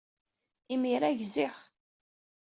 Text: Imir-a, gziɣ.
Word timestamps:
Imir-a, 0.73 1.09
gziɣ. 1.19 1.55